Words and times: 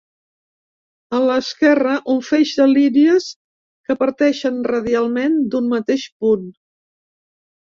A 1.17 1.17
l'esquerra, 1.25 1.91
un 2.13 2.23
feix 2.29 2.53
de 2.61 2.67
línies 2.71 3.27
que 3.91 3.97
parteixen 4.01 4.59
radialment 4.73 5.37
d'un 5.53 5.69
mateix 5.77 6.09
punt. 6.25 6.51